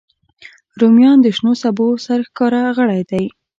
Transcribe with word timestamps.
رومیان 0.79 1.17
د 1.21 1.27
شنو 1.37 1.53
سبو 1.63 1.87
سرښکاره 2.05 2.61
غړی 2.77 3.01
دی 3.11 3.25